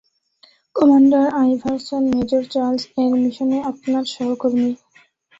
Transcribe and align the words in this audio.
Commander 0.75 1.25
Iverson, 1.41 2.03
major 2.13 2.43
Childs, 2.53 2.83
এরা 2.95 3.15
মিশনে 3.15 3.57
আপনার 3.71 4.03
সহকর্মী। 4.13 4.69